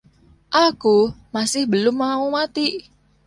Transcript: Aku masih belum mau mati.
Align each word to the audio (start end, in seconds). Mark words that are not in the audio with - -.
Aku 0.65 0.95
masih 1.35 1.63
belum 1.71 1.95
mau 2.03 2.23
mati. 2.35 2.67